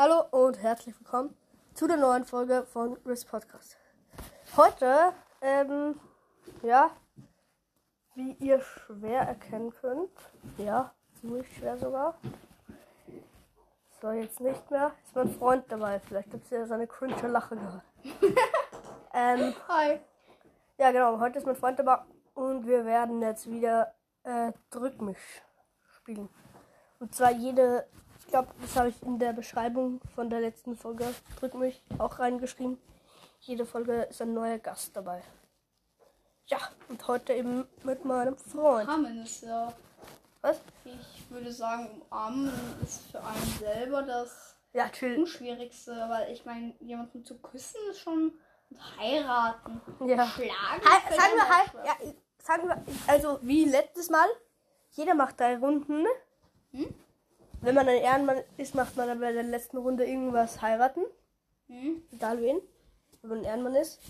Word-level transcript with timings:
Hallo 0.00 0.26
und 0.30 0.62
herzlich 0.62 0.96
willkommen 1.00 1.36
zu 1.74 1.88
der 1.88 1.96
neuen 1.96 2.24
Folge 2.24 2.64
von 2.72 2.96
Riz 3.04 3.24
Podcast. 3.24 3.76
Heute, 4.56 5.12
ähm, 5.42 5.98
ja, 6.62 6.92
wie 8.14 8.30
ihr 8.34 8.60
schwer 8.60 9.22
erkennen 9.22 9.74
könnt, 9.80 10.12
ja, 10.56 10.94
ziemlich 11.20 11.48
schwer 11.56 11.76
sogar. 11.78 12.16
So, 14.00 14.12
jetzt 14.12 14.38
nicht 14.38 14.70
mehr. 14.70 14.92
Ist 15.04 15.16
mein 15.16 15.30
Freund 15.30 15.64
dabei. 15.66 15.98
Vielleicht 15.98 16.32
habt 16.32 16.48
ihr 16.52 16.64
seine 16.68 16.86
cringe 16.86 17.26
Lache 17.26 17.56
gehört. 17.56 17.82
ähm, 19.12 19.52
Hi. 19.66 19.98
ja, 20.78 20.92
genau. 20.92 21.18
Heute 21.18 21.38
ist 21.40 21.44
mein 21.44 21.56
Freund 21.56 21.76
dabei 21.76 22.02
und 22.34 22.68
wir 22.68 22.84
werden 22.84 23.20
jetzt 23.20 23.50
wieder 23.50 23.92
äh, 24.22 24.52
Drück 24.70 25.02
mich 25.02 25.18
spielen. 25.96 26.28
Und 27.00 27.16
zwar 27.16 27.32
jede, 27.32 27.88
ich 28.28 28.32
glaube, 28.32 28.48
das 28.60 28.76
habe 28.76 28.90
ich 28.90 29.02
in 29.04 29.18
der 29.18 29.32
Beschreibung 29.32 30.02
von 30.14 30.28
der 30.28 30.40
letzten 30.40 30.76
Folge 30.76 31.14
Drück 31.40 31.54
mich 31.54 31.82
auch 31.96 32.18
reingeschrieben. 32.18 32.78
Jede 33.40 33.64
Folge 33.64 34.02
ist 34.02 34.20
ein 34.20 34.34
neuer 34.34 34.58
Gast 34.58 34.94
dabei. 34.94 35.22
Ja, 36.44 36.58
und 36.90 37.08
heute 37.08 37.32
eben 37.32 37.66
mit 37.84 38.04
meinem 38.04 38.36
Freund. 38.36 38.86
Umarmen 38.86 39.22
ist 39.22 39.44
ja, 39.44 39.72
Was? 40.42 40.60
ich 40.84 41.30
würde 41.30 41.50
sagen, 41.50 42.02
umarmen 42.10 42.52
ist 42.82 43.10
für 43.10 43.24
einen 43.24 43.58
selber 43.58 44.02
das 44.02 44.56
Ja, 44.74 44.90
chill. 44.90 45.16
Unschwierigste, 45.16 45.92
weil 46.10 46.30
ich 46.30 46.44
meine, 46.44 46.74
jemanden 46.80 47.24
zu 47.24 47.38
küssen 47.38 47.80
ist 47.90 48.00
schon 48.00 48.34
und 48.68 48.98
heiraten. 48.98 49.80
Ja. 50.06 50.26
Schlagen. 50.26 50.82
Fällt 50.82 51.18
sagen 51.18 51.34
wir 51.34 51.48
halt, 51.48 51.72
ja, 51.86 52.12
sagen 52.42 52.68
wir, 52.68 52.84
also 53.06 53.38
wie 53.40 53.64
letztes 53.64 54.10
Mal, 54.10 54.28
jeder 54.90 55.14
macht 55.14 55.40
drei 55.40 55.56
Runden. 55.56 56.04
Hm? 56.72 56.94
Wenn 57.60 57.74
man 57.74 57.88
ein 57.88 58.00
Ehrenmann 58.00 58.42
ist, 58.56 58.74
macht 58.74 58.96
man 58.96 59.08
dann 59.08 59.20
bei 59.20 59.32
der 59.32 59.42
letzten 59.42 59.78
Runde 59.78 60.04
irgendwas 60.04 60.62
heiraten. 60.62 61.04
Hm? 61.66 62.02
Egal 62.12 62.40
wen. 62.40 62.60
Wenn 63.20 63.30
man 63.30 63.38
ein 63.40 63.44
Ehrenmann 63.44 63.74
ist. 63.74 64.00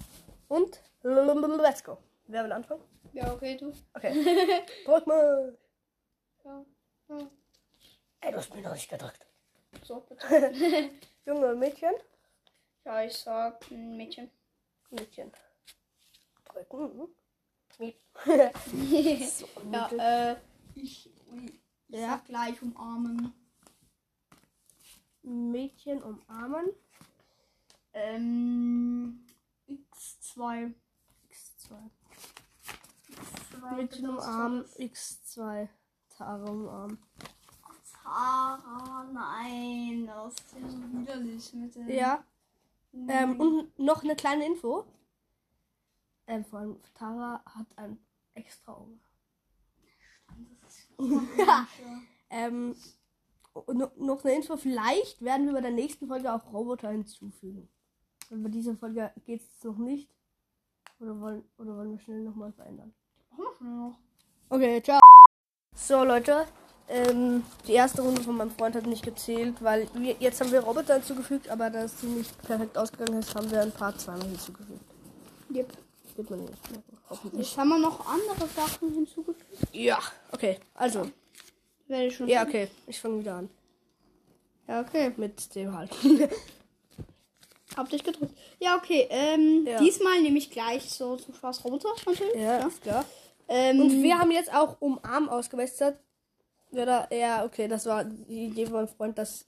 Und 0.48 0.80
let's 1.02 1.82
go. 1.82 1.98
Wer 2.26 2.44
will 2.44 2.52
anfangen? 2.52 2.82
Ja, 3.12 3.32
okay, 3.32 3.56
du. 3.56 3.72
Okay. 3.94 4.12
Drück 4.84 5.06
mal. 5.06 5.56
Ja. 6.44 6.64
ja. 7.08 7.18
Ey, 8.20 8.32
du 8.32 8.38
hast 8.38 8.54
mir 8.54 8.62
noch 8.62 8.74
nicht 8.74 8.90
gedrückt. 8.90 9.26
So, 9.82 10.00
bitte. 10.00 10.90
Junge 11.24 11.54
Mädchen. 11.54 11.94
ja, 12.84 13.02
ich 13.02 13.16
sag 13.16 13.70
ein 13.70 13.96
Mädchen. 13.96 14.30
Mädchen. 14.90 15.32
Drücken. 16.44 17.08
So, 18.18 19.46
Ja, 19.70 20.32
äh, 20.32 20.36
ich, 20.74 21.08
ich 21.88 21.98
Ja. 21.98 22.08
sag 22.08 22.24
gleich 22.26 22.60
umarmen. 22.62 23.32
Mädchen 25.22 26.02
umarmen. 26.02 26.66
Ähm, 27.92 29.26
X2. 29.68 30.72
X2. 31.30 31.90
Mädchen 33.76 34.08
umarmen. 34.08 34.64
X2. 34.76 35.68
Tare 36.10 36.50
umarmen. 36.50 36.98
Tara, 38.02 39.04
nein, 39.12 40.06
das 40.06 40.34
ist 40.34 40.52
ja 40.54 40.68
so 40.68 40.92
widerlich 40.92 41.52
mit 41.52 41.74
dem. 41.74 41.88
Ja. 41.90 42.24
Ähm, 42.92 43.38
und 43.38 43.78
noch 43.78 44.02
eine 44.02 44.16
kleine 44.16 44.46
Info. 44.46 44.86
Ähm, 46.26 46.44
vor 46.44 46.60
allem 46.60 46.80
Tara 46.94 47.42
hat 47.44 47.66
ein 47.76 47.98
extra 48.34 48.72
Auge. 48.72 48.98
Ja. 51.36 51.66
Ähm, 52.30 52.76
und 53.54 53.78
no- 53.78 53.90
noch 53.96 54.22
eine 54.22 54.34
Info. 54.34 54.58
Vielleicht 54.58 55.22
werden 55.22 55.46
wir 55.46 55.54
bei 55.54 55.62
der 55.62 55.70
nächsten 55.70 56.08
Folge 56.08 56.30
auch 56.30 56.52
Roboter 56.52 56.90
hinzufügen. 56.90 57.68
Aber 58.30 58.40
bei 58.40 58.48
dieser 58.50 58.76
Folge 58.76 59.10
geht 59.24 59.40
es 59.40 59.64
noch 59.64 59.78
nicht. 59.78 60.10
Oder 61.00 61.18
wollen, 61.20 61.44
oder 61.56 61.74
wollen 61.74 61.92
wir 61.92 61.98
schnell 62.00 62.20
nochmal 62.20 62.52
verändern? 62.52 62.92
Okay, 64.50 64.82
ciao. 64.82 65.00
So, 65.74 66.04
Leute. 66.04 66.44
Ähm, 66.90 67.42
die 67.66 67.72
erste 67.72 68.02
Runde 68.02 68.22
von 68.22 68.36
meinem 68.36 68.50
Freund 68.50 68.74
hat 68.74 68.86
nicht 68.86 69.04
gezählt, 69.04 69.62
weil 69.62 69.88
wir, 69.94 70.16
jetzt 70.20 70.40
haben 70.40 70.52
wir 70.52 70.60
Roboter 70.60 70.94
hinzugefügt, 70.94 71.48
aber 71.48 71.70
da 71.70 71.82
es 71.84 72.02
nicht 72.02 72.40
perfekt 72.42 72.76
ausgegangen 72.78 73.20
ist, 73.20 73.34
haben 73.34 73.50
wir 73.50 73.60
ein 73.60 73.72
paar 73.72 73.96
zweimal 73.96 74.26
hinzugefügt. 74.28 74.80
Yep. 75.54 75.72
Wird 76.18 76.30
man 76.30 76.40
nicht 76.40 76.70
merken, 76.72 76.98
hoffentlich. 77.08 77.46
Jetzt 77.48 77.56
haben 77.58 77.68
wir 77.68 77.78
noch 77.78 78.04
andere 78.06 78.48
Sachen 78.48 78.92
hinzugefügt. 78.92 79.46
Ja, 79.72 80.00
okay. 80.32 80.58
Also, 80.74 81.08
Werde 81.86 82.06
ich 82.06 82.16
schon. 82.16 82.26
ja, 82.28 82.42
okay. 82.42 82.68
Ich 82.88 82.98
fange 83.00 83.20
wieder 83.20 83.36
an. 83.36 83.48
Ja, 84.66 84.80
okay. 84.80 85.12
Mit 85.16 85.54
dem 85.54 85.76
halt. 85.76 85.90
Hab 87.76 87.88
dich 87.90 88.02
gedrückt. 88.02 88.34
Ja, 88.58 88.76
okay. 88.76 89.06
Ähm, 89.10 89.64
Ja. 89.66 89.78
diesmal 89.78 90.20
nehme 90.20 90.38
ich 90.38 90.50
gleich 90.50 90.90
so 90.90 91.16
zum 91.16 91.34
Spaß 91.34 91.64
Roboter 91.64 91.90
natürlich. 92.04 92.34
ja, 92.34 92.66
ist 92.66 92.82
klar. 92.82 93.04
Ähm, 93.46 93.80
Und 93.80 94.02
wir 94.02 94.18
haben 94.18 94.30
jetzt 94.32 94.52
auch 94.52 94.80
umarm 94.80 95.28
ausgewässert. 95.28 95.98
Oder, 96.72 97.08
ja, 97.14 97.44
okay, 97.44 97.68
das 97.68 97.86
war 97.86 98.04
die 98.04 98.46
Idee 98.46 98.64
von 98.66 98.74
meinem 98.74 98.88
Freund, 98.88 99.16
dass. 99.16 99.46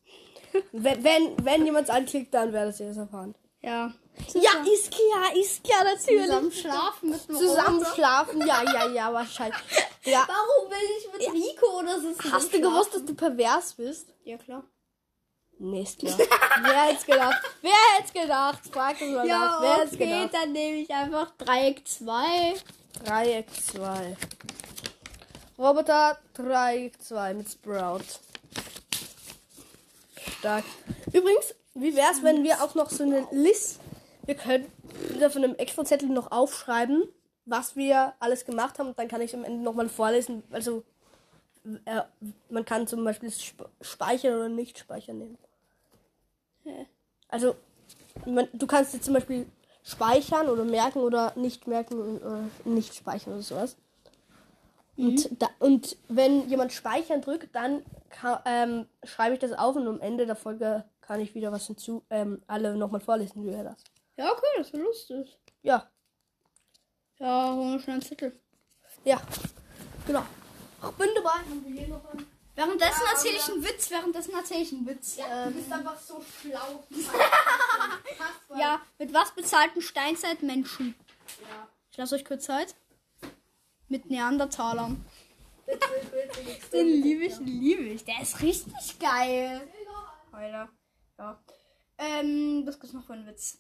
wenn, 0.73 1.03
wenn, 1.05 1.45
wenn 1.45 1.65
jemand 1.67 1.91
anklickt, 1.91 2.33
dann 2.33 2.53
werdet 2.53 2.79
ihr 2.79 2.87
das 2.89 2.97
erfahren. 2.97 3.35
ja. 3.61 3.93
Ja, 4.35 4.51
ist 4.73 4.91
klar, 4.91 5.37
ist 5.37 5.65
klar, 5.65 5.85
natürlich. 5.85 6.27
Zusammen 6.27 6.53
schlafen 6.53 7.11
mit 7.11 7.29
einem 7.29 7.39
Zusammen 7.39 7.79
Roboter. 7.79 7.95
schlafen, 7.95 8.47
ja, 8.47 8.63
ja, 8.63 8.89
ja, 8.89 9.13
wahrscheinlich. 9.13 9.59
Ja. 10.05 10.27
Warum 10.27 10.71
will 10.71 10.79
ich 10.99 11.13
mit 11.13 11.35
Rico 11.35 11.79
oder 11.79 12.01
so 12.01 12.11
zusammen 12.15 12.33
Hast 12.33 12.55
du 12.55 12.59
gewusst, 12.63 12.95
dass 12.95 13.05
du 13.05 13.15
pervers 13.15 13.75
bist? 13.75 14.07
Ja, 14.25 14.39
klar. 14.39 14.65
Nee, 15.59 15.83
ist 15.83 15.99
klar. 15.99 16.17
Wer 16.63 16.83
hätte 16.85 17.05
gedacht? 17.05 17.43
Wer 17.61 17.73
hätte 17.99 18.13
gedacht? 18.19 18.61
Frag 18.73 18.99
uns 18.99 19.11
mal 19.13 19.27
Ja, 19.29 19.39
nach. 19.39 19.61
Wer 19.61 19.75
hätte 19.77 19.95
okay, 19.97 20.07
gedacht? 20.23 20.31
dann 20.33 20.53
nehme 20.53 20.79
ich 20.79 20.91
einfach 20.91 21.33
Dreieck 21.37 21.87
2. 21.87 22.55
Dreieck 23.05 23.47
2. 23.75 24.17
Roboter 25.59 26.19
Dreieck 26.33 26.95
2 27.03 27.35
mit 27.35 27.51
Sprout. 27.51 28.01
Stark. 30.39 30.65
Übrigens, 31.13 31.55
wie 31.75 31.95
wär's, 31.95 32.23
wenn 32.23 32.43
wir 32.43 32.63
auch 32.65 32.75
noch 32.75 32.89
so 32.89 33.03
eine 33.03 33.27
List, 33.33 33.80
wir 34.31 34.37
können 34.37 34.71
von 35.31 35.43
einem 35.43 35.57
extra 35.57 35.85
Zettel 35.85 36.09
noch 36.09 36.31
aufschreiben, 36.31 37.03
was 37.47 37.75
wir 37.75 38.15
alles 38.21 38.45
gemacht 38.45 38.79
haben. 38.79 38.91
Und 38.91 38.99
dann 38.99 39.09
kann 39.09 39.21
ich 39.21 39.35
am 39.35 39.43
Ende 39.43 39.61
nochmal 39.61 39.89
vorlesen. 39.89 40.45
Also, 40.53 40.85
äh, 41.85 42.03
man 42.49 42.65
kann 42.65 42.87
zum 42.87 43.03
Beispiel 43.05 43.29
sp 43.35 43.67
speichern 43.81 44.37
oder 44.37 44.49
nicht 44.49 44.79
speichern 44.79 45.19
nehmen. 45.19 45.39
Also, 47.29 47.57
man, 48.25 48.47
du 48.53 48.69
kannst 48.69 48.95
jetzt 48.95 49.05
zum 49.05 49.15
Beispiel 49.15 49.47
speichern 49.83 50.49
oder 50.49 50.65
merken 50.65 51.01
oder 51.01 51.33
nicht 51.35 51.67
merken 51.67 52.19
oder 52.19 52.45
nicht 52.65 52.95
speichern 52.95 53.33
oder 53.33 53.43
sowas. 53.43 53.77
Und, 54.97 55.43
da, 55.43 55.49
und 55.59 55.97
wenn 56.09 56.49
jemand 56.49 56.73
speichern 56.73 57.21
drückt, 57.21 57.55
dann 57.55 57.83
ka- 58.11 58.45
ähm, 58.45 58.87
schreibe 59.03 59.35
ich 59.35 59.41
das 59.41 59.53
auf 59.55 59.75
und 59.75 59.89
am 59.89 60.01
Ende 60.01 60.27
der 60.27 60.37
Folge 60.37 60.85
kann 61.01 61.21
ich 61.21 61.35
wieder 61.35 61.51
was 61.51 61.67
hinzu, 61.67 62.05
ähm, 62.11 62.43
alle 62.47 62.77
nochmal 62.77 63.01
vorlesen, 63.01 63.43
wie 63.43 63.51
wäre 63.51 63.65
das? 63.65 63.83
Ja, 64.21 64.33
okay, 64.33 64.47
das 64.59 64.71
wäre 64.75 64.83
lustig. 64.83 65.39
Ja, 65.63 65.91
Ja, 67.19 67.55
holen 67.55 67.73
wir 67.73 67.81
schnell 67.81 67.95
einen 67.95 68.03
Zettel. 68.03 68.39
ja, 69.05 69.19
genau. 70.07 70.23
Ich 70.83 70.91
bin 70.91 71.09
dabei. 71.15 71.41
Währenddessen 72.55 73.03
erzähle 73.11 73.37
ich 73.37 73.49
einen 73.51 73.65
Witz, 73.65 73.91
währenddessen 73.91 74.35
erzähle 74.35 74.61
ich 74.61 74.73
einen 74.73 74.87
Witz. 74.87 75.17
du 75.17 75.51
bist 75.53 75.73
einfach 75.73 75.99
so 75.99 76.23
schlau. 76.43 76.85
Ja, 78.59 78.83
mit 78.99 79.15
was 79.15 79.35
bezahlten 79.35 79.81
Steinzeitmenschen? 79.81 80.95
Ja. 81.41 81.69
Ich 81.91 81.97
lasse 81.97 82.17
euch 82.17 82.25
kurz 82.27 82.45
Zeit. 82.45 82.75
Mit 83.89 84.11
Neandertalern. 84.11 85.03
Bitte, 85.65 85.89
bitte, 86.13 86.41
bitte. 86.43 86.71
Den 86.73 86.87
liebe 86.89 87.25
ich, 87.25 87.35
den 87.37 87.47
liebe 87.47 87.83
ich. 87.85 88.05
Der 88.05 88.21
ist 88.21 88.43
richtig 88.43 88.99
geil. 88.99 89.67
Alter. 90.31 90.69
Ja. 91.19 91.43
Ähm, 91.97 92.65
was 92.67 92.79
gibt's 92.79 92.93
noch 92.93 93.07
für 93.07 93.15
einen 93.15 93.27
Witz? 93.27 93.59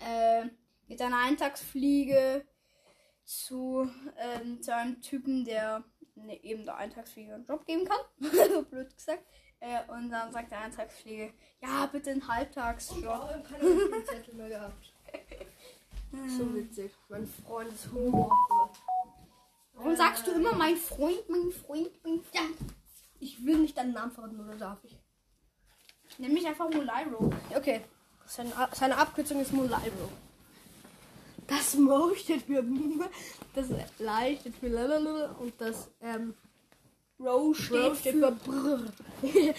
Ähm, 0.00 0.50
mit 0.86 1.02
einer 1.02 1.18
Eintagsfliege 1.18 2.46
zu, 3.24 3.90
ähm, 4.16 4.62
zu 4.62 4.74
einem 4.74 5.00
Typen, 5.00 5.44
der 5.44 5.84
ne, 6.14 6.42
eben 6.42 6.64
der 6.64 6.76
Eintagsfliege 6.76 7.34
einen 7.34 7.44
Job 7.44 7.64
geben 7.66 7.84
kann. 7.84 8.00
so 8.52 8.62
blöd 8.62 8.94
gesagt. 8.96 9.24
Äh, 9.60 9.80
und 9.90 10.10
dann 10.10 10.32
sagt 10.32 10.52
der 10.52 10.60
Eintagsfliege, 10.60 11.32
ja, 11.60 11.86
bitte 11.86 12.10
einen 12.10 12.26
Halbtagsjob. 12.26 13.04
habe 13.04 13.42
keine 13.42 14.04
Zettel 14.04 14.34
mehr 14.34 14.48
gehabt. 14.48 14.94
So 16.10 16.54
witzig. 16.54 16.90
Mein 17.10 17.26
Freund 17.26 17.70
ist 17.70 17.92
Humor. 17.92 18.30
Warum 19.74 19.94
sagst 19.94 20.26
du 20.26 20.32
immer 20.32 20.54
mein 20.54 20.74
Freund, 20.74 21.28
mein 21.28 21.52
Freund, 21.52 21.90
mein 22.02 22.22
Freund? 22.22 22.34
Ja. 22.34 22.66
Ich 23.20 23.44
will 23.44 23.58
nicht 23.58 23.76
deinen 23.76 23.92
Namen 23.92 24.12
verraten, 24.12 24.40
oder 24.40 24.56
darf 24.56 24.82
ich? 24.84 24.96
Nenn 26.16 26.32
mich 26.32 26.46
einfach 26.46 26.70
Molairo. 26.70 27.30
Okay. 27.54 27.82
Seine, 28.28 28.52
seine 28.72 28.96
Abkürzung 28.96 29.40
ist 29.40 29.52
Molairo. 29.52 30.08
Das 31.46 31.74
Mo 31.74 32.14
steht 32.14 32.42
für 32.42 32.62
das 33.54 33.68
Lie 33.98 34.36
steht 34.38 34.54
für 34.56 34.68
Lalalala 34.68 35.32
und 35.38 35.58
das 35.58 35.88
ähm, 36.02 36.34
Row 37.18 37.56
Bro 37.68 37.94
steht 37.94 38.14
für 38.16 38.30
Brr. 38.32 38.80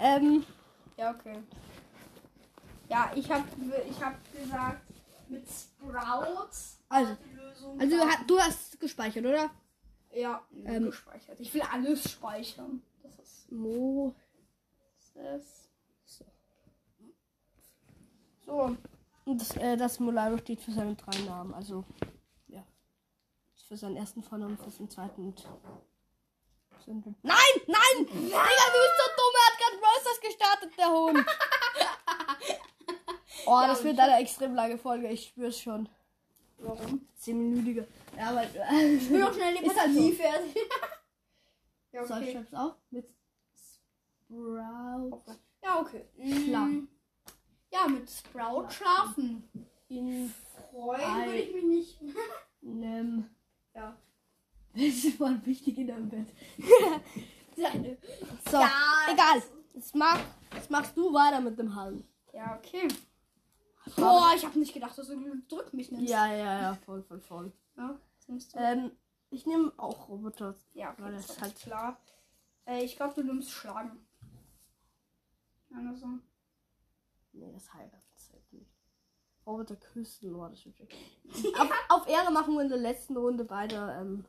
ähm, 0.00 0.44
Ja, 0.96 1.10
okay. 1.10 1.36
Ja, 2.88 3.12
ich 3.14 3.30
habe 3.30 3.44
ich 3.88 4.02
hab 4.02 4.14
gesagt, 4.32 4.82
mit 5.28 5.44
Sprouts. 5.48 6.78
Also, 6.88 7.16
die 7.24 7.34
Lösung 7.36 7.80
also 7.80 7.96
du, 7.96 8.02
hast- 8.02 8.30
du 8.30 8.38
hast 8.38 8.80
gespeichert, 8.80 9.26
oder? 9.26 9.50
Ja, 10.14 10.42
Ähm, 10.64 10.86
gespeichert. 10.86 11.38
Ich 11.38 11.52
will 11.52 11.62
alles 11.70 12.10
speichern. 12.10 12.82
Das 13.02 13.12
ist 13.18 13.52
Mo. 13.52 14.14
das. 15.14 15.42
So. 18.46 18.76
Und 19.24 19.40
das, 19.40 19.56
äh, 19.56 19.76
das 19.76 20.00
Molaro 20.00 20.38
steht 20.38 20.60
für 20.60 20.72
seine 20.72 20.94
drei 20.96 21.18
Namen. 21.20 21.54
Also, 21.54 21.84
ja. 22.48 22.64
Für 23.68 23.76
seinen 23.76 23.96
ersten 23.96 24.22
Vornamen, 24.22 24.58
für 24.58 24.70
seinen 24.70 24.90
zweiten 24.90 25.28
und. 25.28 25.48
Nein! 26.84 27.12
Nein! 27.22 27.98
Digga, 27.98 28.08
du 28.10 28.78
bist 28.80 28.98
so 28.98 29.08
dumm! 29.16 29.34
Er 29.38 29.46
hat 29.46 29.58
gerade 29.60 29.76
Rosters 29.86 30.20
gestartet, 30.20 30.72
der 30.78 30.88
Hund! 30.90 31.26
Oh, 33.44 33.60
Ja, 33.60 33.66
das 33.68 33.82
wird 33.82 33.98
eine 33.98 34.18
extrem 34.20 34.54
lange 34.54 34.78
Folge, 34.78 35.08
ich 35.08 35.26
spür's 35.28 35.58
schon. 35.58 35.88
Warum? 36.58 37.08
Zehnminütige. 37.16 37.88
Ja, 38.16 38.28
aber. 38.30 38.44
Ich 38.44 39.10
will 39.10 39.18
noch 39.18 39.34
schnell 39.34 39.56
die 39.58 39.64
Ist 39.66 39.80
halt. 39.80 39.92
Partie 39.94 40.12
fertig. 40.12 40.56
ja, 41.92 42.06
So, 42.06 42.14
ich 42.14 42.20
okay. 42.20 42.32
schreib's 42.32 42.54
auf. 42.54 42.74
Mit 42.90 43.08
Sprout. 44.28 45.22
Ja, 45.64 45.80
okay. 45.80 46.04
Schlafen. 46.44 46.88
Ja, 47.72 47.88
mit 47.88 48.10
Sprout 48.10 48.70
schlafen. 48.70 49.48
In 49.88 50.32
Freuen 50.70 51.26
würde 51.26 51.38
ich 51.38 51.54
mich 51.54 51.64
nicht. 52.00 52.16
einem. 52.62 53.28
Ja. 53.74 53.96
Das 54.74 55.20
war 55.20 55.44
wichtig 55.46 55.78
in 55.78 55.86
deinem 55.88 56.08
Bett. 56.08 56.28
Seine. 57.56 57.98
So, 58.50 58.56
Ja, 58.58 58.70
egal. 59.12 59.42
Jetzt, 59.74 59.94
mach, 59.94 60.20
jetzt 60.54 60.70
machst 60.70 60.96
du 60.96 61.12
weiter 61.12 61.40
mit 61.40 61.58
dem 61.58 61.74
Hallen. 61.74 62.06
Ja, 62.32 62.56
okay. 62.56 62.88
Boah, 63.96 64.32
ich 64.36 64.44
habe 64.44 64.58
nicht 64.58 64.72
gedacht, 64.72 64.96
dass 64.96 65.08
du 65.08 65.42
drück 65.48 65.72
mich 65.74 65.90
nimmst. 65.90 66.08
Ja, 66.10 66.26
ja, 66.32 66.60
ja, 66.62 66.74
voll, 66.86 67.02
voll, 67.02 67.20
voll. 67.20 67.52
ja 67.76 67.98
das. 68.28 68.48
Ähm, 68.54 68.92
ich 69.30 69.46
nehme 69.46 69.72
auch 69.76 70.08
Roboter. 70.08 70.54
ja, 70.74 70.92
okay, 70.92 71.02
weil 71.02 71.12
das 71.12 71.26
das 71.26 71.36
ist 71.36 71.42
halt- 71.42 71.56
klar. 71.56 72.00
Äh, 72.66 72.84
ich 72.84 72.96
glaube, 72.96 73.14
du 73.14 73.24
nimmst 73.24 73.50
Schlagen. 73.50 74.06
Also. 75.74 76.06
Nee, 77.32 77.52
das 77.52 77.72
heiraten 77.72 78.16
zählt 78.16 78.52
nicht. 78.52 78.70
Roboter 79.46 79.76
küssen, 79.76 80.32
boah, 80.32 80.48
das 80.50 80.64
wird 80.64 80.76
schön. 80.76 80.88
auf, 81.58 81.70
auf 81.88 82.08
Ehre 82.08 82.30
machen 82.30 82.54
wir 82.54 82.62
in 82.62 82.68
der 82.68 82.78
letzten 82.78 83.16
Runde 83.16 83.44
beide 83.44 83.96
ähm, 83.98 84.24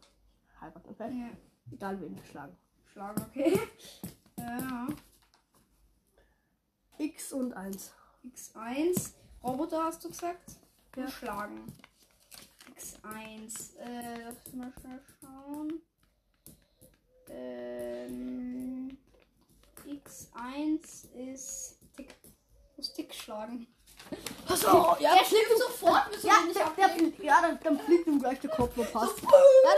heiraten, 0.60 0.90
okay? 0.90 1.12
Ja, 1.12 1.30
Egal 1.72 2.02
wen 2.02 2.16
wir 2.16 2.24
schlagen. 2.26 2.58
Schlagen, 2.92 3.22
okay. 3.24 3.60
ja. 4.38 4.88
X 6.98 7.34
und 7.34 7.54
1. 7.54 7.94
X1. 8.24 9.14
Roboter 9.44 9.84
hast 9.84 10.04
du 10.04 10.10
gesagt? 10.10 10.58
Ja. 10.96 11.08
Schlagen. 11.10 11.74
X1. 12.76 13.78
Äh, 13.78 14.24
lass 14.24 14.54
mal 14.54 14.72
schnell 14.80 15.02
schauen. 15.20 15.82
Ähm, 17.30 18.98
X1 19.86 21.12
ist 21.14 21.73
Schlagen. 23.33 23.68
Achso, 24.47 24.95
ja, 25.00 25.15
Der 25.15 25.25
schlägt 25.25 25.57
sofort, 25.57 26.12
müssen 26.12 26.27
Ja, 26.27 26.33
nicht 26.45 26.56
der, 26.59 26.69
der, 26.77 26.89
fliegt- 26.89 27.24
ja 27.24 27.41
dann, 27.41 27.57
dann 27.63 27.80
fliegt 27.80 28.06
ihm 28.06 28.19
gleich 28.19 28.39
der 28.41 28.50
Kopf 28.51 28.75
noch 28.75 28.85
fast. 28.85 29.19
Ja, 29.21 29.30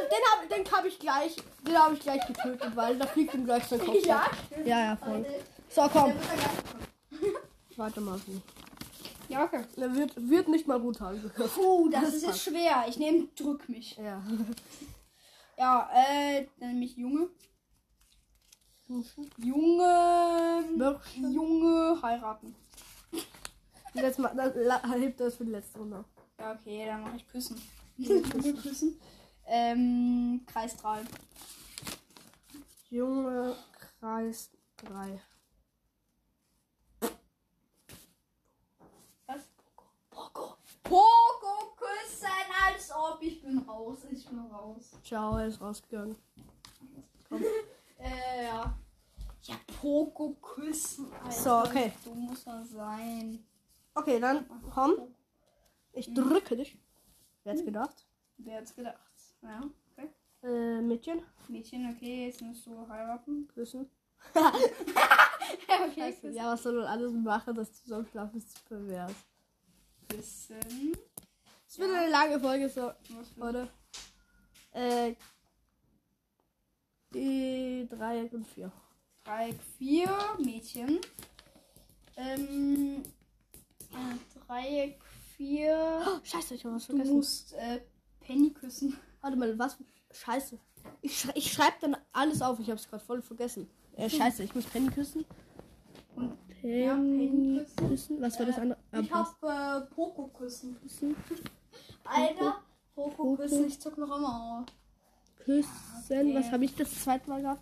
den 0.09 0.25
habe 0.31 0.47
den 0.65 0.71
hab 0.73 0.85
ich 0.85 0.99
gleich, 0.99 1.35
den 1.65 1.77
habe 1.77 1.93
ich 1.93 1.99
gleich 2.01 2.25
getötet, 2.27 2.75
weil 2.75 2.97
da 2.97 3.05
fliegt 3.05 3.33
ihm 3.33 3.45
gleich 3.45 3.63
sein 3.65 3.79
Kopf. 3.79 4.03
Ja, 4.05 4.25
ja, 4.65 4.79
ja, 4.85 4.95
voll. 4.97 5.25
So, 5.69 5.81
der 5.81 5.89
komm, 5.89 6.11
gleich- 6.11 7.77
weitermachen. 7.77 8.41
Ja, 9.29 9.43
okay. 9.45 9.63
Er 9.77 9.95
wird, 9.95 10.11
wird 10.29 10.47
nicht 10.49 10.67
mal 10.67 10.79
brutal 10.79 11.17
gehört. 11.17 11.53
Puh, 11.55 11.89
das, 11.89 12.01
Das 12.03 12.13
ist 12.15 12.25
jetzt 12.25 12.41
schwer. 12.43 12.85
Ich 12.87 12.97
nehme 12.97 13.27
drück 13.35 13.67
mich. 13.69 13.95
Ja. 13.97 14.21
Ja, 15.57 15.89
äh, 15.93 16.47
dann 16.59 16.73
nehme 16.73 16.85
ich 16.85 16.95
Junge. 16.97 17.29
Junge. 19.37 20.63
Junge 21.33 22.01
heiraten. 22.01 22.55
Jetzt 23.95 24.19
mal, 24.19 24.35
dann 24.35 25.01
hebt 25.01 25.19
das 25.19 25.35
für 25.35 25.45
die 25.45 25.51
letzte 25.51 25.79
Runde. 25.79 26.03
Ja, 26.37 26.51
okay, 26.51 26.85
dann 26.85 27.01
mache 27.01 27.15
ich 27.15 27.27
küssen. 27.27 27.61
Junge 27.97 28.53
küssen. 28.55 28.99
Ähm, 29.45 30.41
Kreis 30.45 30.75
3. 30.77 31.01
Junge 32.89 33.55
Kreis 33.99 34.51
3. 34.77 35.21
Was? 39.27 39.41
Poco. 40.09 40.57
Poco 40.83 41.75
küssen, 41.77 42.27
als 42.67 42.91
ob 42.91 43.21
ich 43.21 43.41
bin 43.41 43.59
raus. 43.59 43.99
Ich 44.11 44.27
bin 44.27 44.39
raus. 44.39 44.91
Ciao, 45.03 45.37
er 45.37 45.47
ist 45.47 45.61
rausgegangen. 45.61 46.15
Äh, 47.97 48.43
ja. 48.43 48.77
Ja, 49.43 49.55
Poco 49.79 50.35
küssen. 50.41 51.11
Alter. 51.13 51.31
So, 51.31 51.57
okay. 51.59 51.93
Du 52.03 52.13
musst 52.13 52.45
man 52.45 52.65
sein. 52.65 53.45
Okay, 53.95 54.19
dann 54.19 54.45
komm. 54.71 55.15
Ich 55.93 56.13
drücke 56.13 56.57
dich. 56.57 56.77
Wer 57.43 57.53
hätte 57.53 57.63
gedacht? 57.65 58.05
Wer 58.37 58.57
hat's 58.57 58.75
gedacht? 58.75 58.99
Ja, 59.41 59.63
okay. 59.91 60.09
Äh, 60.43 60.81
Mädchen. 60.81 61.21
Mädchen, 61.47 61.89
okay, 61.95 62.27
jetzt 62.27 62.41
musst 62.41 62.65
du 62.65 62.87
heiraten. 62.87 63.47
Küssen. 63.53 63.89
Ja, 65.69 65.85
okay. 65.85 66.11
Scheiße. 66.11 66.31
Ja, 66.31 66.53
was 66.53 66.63
soll 66.63 66.73
man 66.73 66.85
alles 66.85 67.11
machen, 67.11 67.53
das 67.53 67.71
Zusammenschlafen 67.83 68.39
ist 68.39 68.51
zu 68.51 68.63
pervers. 68.63 69.13
Küssen. 70.09 70.97
Es 71.67 71.77
wird 71.77 71.91
eine 71.93 72.09
lange 72.09 72.39
Folge, 72.39 72.67
so, 72.67 72.91
oder? 73.39 73.67
Äh, 74.71 75.15
die 77.13 77.87
Dreieck 77.89 78.33
und 78.33 78.47
vier. 78.47 78.71
Dreieck 79.23 79.59
4, 79.77 80.09
Mädchen. 80.39 80.99
Ähm, 82.17 83.03
äh, 83.03 83.24
Dreieck 84.47 84.99
4. 85.37 86.01
Oh, 86.05 86.19
scheiße, 86.23 86.55
ich 86.55 86.65
habe 86.65 86.75
was 86.75 86.87
Du 86.87 86.93
vergessen. 86.93 87.15
musst 87.15 87.53
äh, 87.53 87.81
Penny 88.21 88.51
küssen. 88.51 88.97
Warte 89.21 89.37
mal, 89.37 89.57
was? 89.57 89.77
Scheiße. 90.11 90.57
Ich, 91.01 91.19
schrei 91.19 91.31
ich 91.35 91.51
schreibe 91.51 91.75
dann 91.81 91.97
alles 92.13 92.41
auf. 92.41 92.59
Ich 92.59 92.67
habe 92.69 92.79
es 92.79 92.87
gerade 92.87 93.03
voll 93.03 93.21
vergessen. 93.21 93.67
Äh, 93.95 94.09
scheiße, 94.09 94.43
ich 94.43 94.53
muss 94.55 94.65
Penny 94.65 94.89
küssen. 94.89 95.25
Und 96.15 96.37
Penny, 96.47 96.83
Ja, 96.83 96.93
Penny 96.95 97.59
küssen. 97.65 97.87
küssen. 97.89 98.21
Was 98.21 98.39
war 98.39 98.45
das 98.45 98.57
Äh, 98.57 98.61
andere? 98.61 98.79
Ah, 98.91 98.99
ich 98.99 99.09
passt. 99.09 99.35
hab 99.41 99.83
äh, 99.83 99.85
Poco 99.93 100.27
küssen. 100.27 100.77
küssen. 100.81 101.15
Alter, 102.03 102.61
Poco 102.93 103.09
Poco. 103.15 103.35
küssen, 103.37 103.65
ich 103.67 103.79
zuck 103.81 103.97
noch 103.97 104.15
immer 104.15 104.59
auf. 104.61 104.65
Küssen. 105.43 105.69
Okay. 106.05 106.35
Was 106.35 106.51
habe 106.51 106.65
ich 106.65 106.75
das 106.75 107.03
zweite 107.03 107.29
Mal 107.29 107.41
gehabt? 107.41 107.61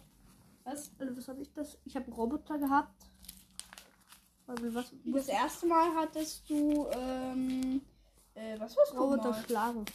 Was? 0.66 0.92
Also, 1.00 1.18
was 1.18 1.28
habe 1.28 1.42
ich 1.42 1.52
das? 1.54 1.78
Ich 1.86 1.96
habe 1.96 2.12
Roboter 2.12 2.58
gehabt. 2.58 3.06
Also, 4.48 4.74
was? 4.74 4.92
Das 5.06 5.28
erste 5.28 5.66
Mal 5.68 5.96
hattest 5.96 6.50
du, 6.50 6.88
ähm, 6.92 7.82
äh, 8.36 8.60
was 8.60 8.76
war's 8.76 8.94
Roboter 8.94 9.34
schlagen. 9.46 9.86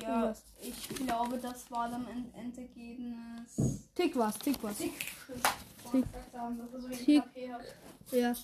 Ja, 0.00 0.08
irgendwas. 0.08 0.42
ich 0.60 0.88
glaube, 0.90 1.38
das 1.38 1.70
war 1.70 1.88
dann 1.88 2.06
ein 2.06 2.32
Endergebnis. 2.34 3.82
Tick 3.94 4.16
was, 4.16 4.38
tick 4.38 4.62
was. 4.62 4.78
Tick. 4.78 4.92
Tick. 5.90 6.04
Tick. 6.80 7.04
Tick. 7.04 7.24
Ja. 8.12 8.34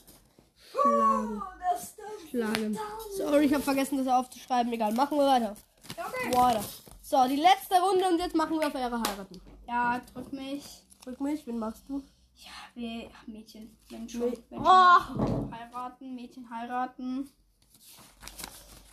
Schlagen. 0.71 1.43
Oh, 1.43 1.59
das, 1.71 1.95
das 1.97 2.31
Schlagen. 2.31 2.79
Sorry, 3.17 3.45
ich 3.45 3.55
habe 3.55 3.63
vergessen, 3.63 3.99
das 3.99 4.09
aufzuschreiben. 4.09 4.73
Egal, 4.73 4.93
machen 4.93 5.17
wir 5.17 5.27
weiter. 5.27 5.55
Okay. 5.91 6.37
Weiter. 6.37 6.65
So, 7.01 7.29
die 7.29 7.37
letzte 7.37 7.81
Runde 7.81 8.09
und 8.09 8.19
jetzt 8.19 8.35
machen 8.35 8.59
wir 8.59 8.67
auf 8.67 8.75
Ehre 8.75 8.99
heiraten. 8.99 9.41
Ja, 9.69 10.01
drück 10.13 10.33
mich. 10.33 10.83
Drück 11.05 11.21
mich, 11.21 11.47
wen 11.47 11.59
machst 11.59 11.85
du? 11.89 12.03
Ja, 12.37 12.51
wir, 12.75 13.11
ach, 13.15 13.27
Mädchen. 13.27 13.77
Wenn 13.91 14.09
schon. 14.09 14.23
Mä- 14.33 14.39
Wenn 14.51 14.59
Oh! 14.61 15.27
schon. 15.27 15.55
Heiraten, 15.55 16.15
Mädchen 16.15 16.51
heiraten. 16.51 17.31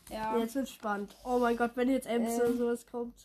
Ja. 0.09 0.37
Jetzt 0.37 0.55
wird's 0.55 0.71
spannend. 0.71 1.15
Oh 1.23 1.39
mein 1.39 1.55
Gott, 1.57 1.71
wenn 1.75 1.89
jetzt 1.89 2.07
Ems 2.07 2.33
Ähm. 2.33 2.39
oder 2.41 2.53
sowas 2.57 2.85
kommt. 2.85 3.15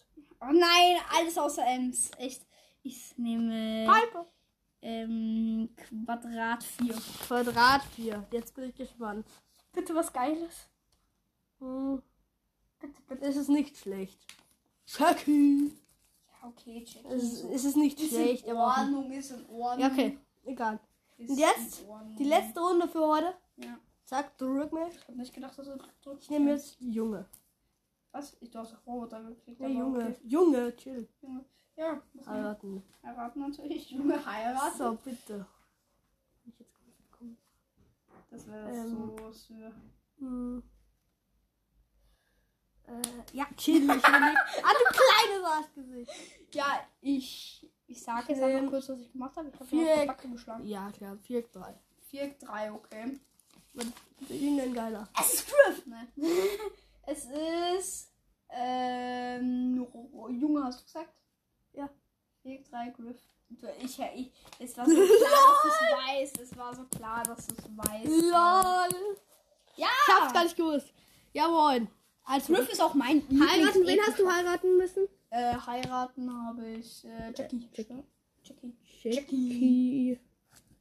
Oh 0.41 0.53
nein, 0.53 0.97
alles 1.17 1.37
außer 1.37 1.67
Ems. 1.67 2.11
Echt. 2.19 2.43
Ich 2.83 3.17
nehme 3.19 3.85
Piper. 3.93 4.27
ähm, 4.83 5.69
Quadrat 5.77 6.63
4. 6.63 6.95
Quadrat 7.27 7.83
4. 7.97 8.25
Jetzt 8.31 8.55
bin 8.55 8.69
ich 8.71 8.75
gespannt. 8.77 9.27
Bitte 9.73 9.95
was 9.95 10.13
Geiles. 10.13 10.69
Hm, 11.59 12.01
Bitte, 12.79 13.03
bitte. 13.09 13.25
es 13.27 13.37
ist 13.37 13.49
nicht 13.49 13.77
schlecht. 13.77 14.19
Chucky. 14.87 15.73
Okay, 16.49 16.85
check. 16.85 17.05
Es 17.07 17.23
ist, 17.23 17.45
es 17.45 17.65
ist 17.65 17.76
nicht 17.76 18.00
ist 18.00 18.11
schlecht, 18.11 18.47
in 18.47 18.57
aber. 18.57 18.67
Ordnung, 18.79 19.11
ist 19.11 19.31
in 19.33 19.47
Ordnung. 19.50 19.81
Ja, 19.81 19.93
okay. 19.93 20.19
Egal. 20.45 20.79
Ist 21.19 21.31
Und 21.31 21.38
jetzt. 21.38 21.85
Die 22.19 22.25
letzte 22.25 22.61
Runde 22.61 22.88
für 22.88 23.05
heute. 23.07 23.35
Ja. 23.57 23.79
Zack, 24.05 24.38
drück 24.38 24.73
mich. 24.73 24.95
Ich 24.95 25.09
hab 25.09 25.17
nicht 25.17 25.35
gedacht, 25.35 25.59
dass 25.59 25.67
du 25.67 25.76
drückst. 25.76 26.23
Ich 26.25 26.31
nehme 26.31 26.53
jetzt 26.53 26.76
Junge. 26.81 27.26
Was? 28.12 28.37
Ich 28.41 28.57
auf 28.57 28.69
Roboter. 28.87 29.21
Ja, 29.47 29.67
aber 29.67 29.69
Junge. 29.69 29.99
okay. 30.05 30.17
Junge, 30.23 30.76
chill. 30.76 31.09
Junge. 31.21 31.45
Ja, 31.76 32.00
Heiraten. 32.26 32.83
heiraten 33.03 33.41
natürlich. 33.41 33.91
Junge 33.91 34.25
heiraten. 34.25 34.79
So, 34.79 34.95
bitte. 35.05 35.47
Was 38.31 38.47
wäre 38.47 38.67
das 38.69 38.76
Ähm. 38.76 38.97
so 38.97 39.33
für. 39.33 39.73
Hm. 40.19 40.62
Äh, 42.87 43.37
ja, 43.37 43.47
wenn 43.49 43.99
ich- 43.99 44.05
ah, 44.05 44.73
du 44.73 44.97
kleines 44.97 45.45
Arschgesicht. 45.45 46.11
Ja, 46.55 46.81
ich. 47.00 47.69
Ich 47.88 48.02
sag 48.02 48.28
jetzt 48.28 48.43
einfach 48.43 48.69
kurz, 48.71 48.88
was 48.88 48.99
ich 48.99 49.12
gemacht 49.12 49.37
habe. 49.37 49.49
Ich 49.49 49.55
habe 49.55 49.64
Viereck. 49.66 49.93
auf 49.95 50.00
die 50.00 50.07
Backe 50.07 50.28
geschlagen. 50.31 50.66
Ja, 50.66 50.90
klar. 50.90 51.16
4, 51.19 51.43
3. 51.43 51.75
Viereck 52.11 52.38
3, 52.40 52.73
okay. 52.73 53.21
Für 54.26 54.33
ihn 54.35 54.61
ein 54.61 54.75
geiler. 54.75 55.09
Es 55.21 55.35
ist 55.35 55.47
Griff, 55.49 55.87
ne? 55.87 56.09
es 57.07 57.26
ist. 57.26 58.12
Ähm. 58.49 59.87
Junge, 60.31 60.64
hast 60.64 60.81
du 60.81 60.85
gesagt? 60.85 61.14
Ja. 61.75 61.88
Viereck 62.43 62.69
3, 62.71 62.88
Griff. 62.90 63.21
Ich, 63.81 63.99
ich, 64.00 64.33
es 64.59 64.76
war 64.76 64.87
so 64.88 64.93
klar, 64.95 65.07
dass 65.62 65.73
es 65.73 65.97
weiß. 66.09 66.33
Es 66.43 66.57
war 66.57 66.75
so 66.75 66.85
klar, 66.87 67.23
dass 67.23 67.38
es 67.49 67.57
weiß. 67.76 68.05
LOL. 68.09 69.16
Ja! 69.76 69.87
Ich 70.09 70.14
hab's 70.14 70.33
gar 70.33 70.43
nicht 70.45 70.57
gewusst. 70.57 70.93
Jawohl. 71.33 71.87
Also, 72.26 72.52
Griff 72.52 72.71
ist 72.71 72.83
auch 72.83 72.95
mein 72.95 73.23
heiraten, 73.30 73.87
wen 73.87 74.00
hast 74.06 74.18
du 74.18 74.30
heiraten 74.30 74.76
müssen? 74.76 75.06
Äh, 75.30 75.54
heiraten 75.54 76.30
habe 76.47 76.66
ich 76.73 77.04
äh, 77.04 77.33
Jackie. 77.37 77.68
Jackie. 77.73 78.02
Jackie. 78.42 78.75
Jackie. 79.02 80.18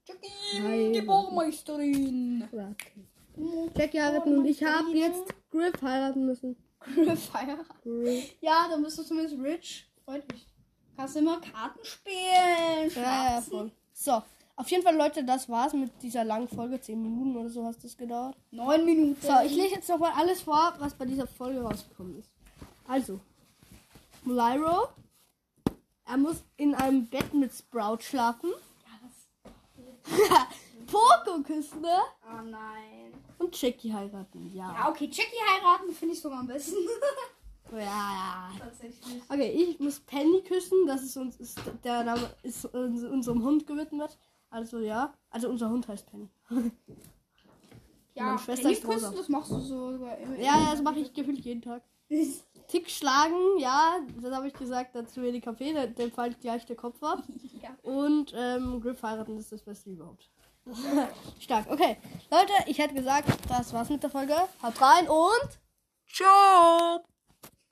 Jackie, 0.07 0.61
Heiraten. 0.61 0.93
die 0.93 1.01
Baumeisterin. 1.01 2.47
Okay. 2.51 3.71
Jackie 3.75 4.01
heiraten 4.01 4.37
und 4.37 4.45
ich 4.45 4.63
habe 4.63 4.89
jetzt 4.91 5.33
Griff 5.51 5.81
heiraten 5.81 6.25
müssen. 6.25 6.55
Griff 6.79 7.33
heiraten. 7.33 7.65
Griff. 7.83 8.35
Ja, 8.41 8.67
dann 8.69 8.83
bist 8.83 8.97
du 8.97 9.03
zumindest 9.03 9.37
rich. 9.39 9.87
Freut 10.03 10.31
mich. 10.31 10.47
Kannst 10.95 11.15
immer 11.17 11.41
Karten 11.41 11.83
spielen. 11.83 12.91
Ja, 12.95 13.35
ja, 13.35 13.41
voll. 13.41 13.71
So, 13.93 14.21
auf 14.57 14.69
jeden 14.69 14.83
Fall, 14.83 14.95
Leute, 14.95 15.23
das 15.23 15.49
war's 15.49 15.73
mit 15.73 15.91
dieser 16.01 16.23
langen 16.23 16.47
Folge. 16.47 16.79
10 16.79 17.01
Minuten 17.01 17.35
oder 17.37 17.49
so 17.49 17.65
hat 17.65 17.75
das 17.83 17.97
gedauert. 17.97 18.35
Neun 18.51 18.85
Minuten. 18.85 19.17
So, 19.21 19.33
ich 19.45 19.55
lese 19.55 19.75
jetzt 19.75 19.89
nochmal 19.89 20.13
alles 20.15 20.41
vor, 20.41 20.73
was 20.79 20.93
bei 20.93 21.05
dieser 21.05 21.27
Folge 21.27 21.61
rausgekommen 21.61 22.19
ist. 22.19 22.29
Also, 22.87 23.19
Lyro, 24.25 24.87
er 26.05 26.17
muss 26.17 26.43
in 26.57 26.73
einem 26.75 27.07
Bett 27.07 27.33
mit 27.33 27.51
Sprout 27.53 28.01
schlafen. 28.01 28.51
Poco 30.87 31.41
küssen, 31.41 31.81
ne? 31.81 31.97
Oh 32.23 32.41
nein. 32.43 33.11
Und 33.39 33.59
Jackie 33.59 33.91
heiraten, 33.91 34.51
Ja, 34.53 34.71
ja. 34.71 34.89
okay, 34.89 35.05
Jackie 35.11 35.41
heiraten 35.53 35.91
finde 35.93 36.13
ich 36.13 36.21
sogar 36.21 36.39
am 36.39 36.47
besten. 36.47 36.77
Ja, 37.71 37.79
ja. 37.79 38.51
Tatsächlich. 38.59 39.21
Okay, 39.27 39.49
ich 39.49 39.79
muss 39.79 39.99
Penny 39.99 40.41
küssen. 40.43 40.85
Das 40.85 41.01
ist 41.01 41.17
uns 41.17 41.35
ist 41.37 41.59
der 41.83 42.03
Name 42.03 42.29
ist 42.43 42.65
uns, 42.65 43.03
unserem 43.03 43.43
Hund 43.43 43.65
gewidmet. 43.67 44.17
Also 44.55 44.79
ja, 44.79 45.13
also 45.29 45.49
unser 45.49 45.69
Hund 45.69 45.85
heißt 45.87 46.09
Penny. 46.09 46.29
Ja, 48.13 48.23
Meine 48.23 48.39
Schwester 48.39 48.63
Penny 48.63 48.73
ist 48.75 48.87
rosa. 48.87 49.11
das 49.11 49.27
machst 49.27 49.51
du 49.51 49.59
sogar 49.59 50.17
immer. 50.17 50.35
Ja, 50.37 50.43
ja, 50.59 50.71
das 50.71 50.81
mache 50.81 50.99
ich 50.99 51.13
gefühlt 51.13 51.39
jeden 51.43 51.61
Tag. 51.61 51.83
Tick 52.69 52.89
schlagen, 52.89 53.35
ja, 53.59 53.97
das 54.21 54.33
habe 54.33 54.47
ich 54.47 54.53
gesagt, 54.53 54.95
dazu 54.95 55.21
wenig 55.21 55.43
Kaffee, 55.43 55.73
der- 55.73 55.87
dem 55.87 56.09
fällt 56.11 56.39
gleich 56.39 56.65
der 56.65 56.75
Kopf 56.77 57.01
ab. 57.03 57.21
Ja. 57.61 57.69
Und 57.81 58.31
ähm, 58.37 58.79
Griff 58.79 59.01
heiraten 59.01 59.37
ist 59.37 59.51
das 59.51 59.61
Beste 59.63 59.89
überhaupt. 59.89 60.29
Stark, 61.39 61.65
okay. 61.69 61.97
Leute, 62.31 62.53
ich 62.67 62.77
hätte 62.77 62.93
gesagt, 62.93 63.27
das 63.49 63.73
war's 63.73 63.89
mit 63.89 64.03
der 64.03 64.09
Folge. 64.11 64.35
Haut 64.61 64.79
rein 64.81 65.07
und 65.09 65.59
ciao! 66.07 67.03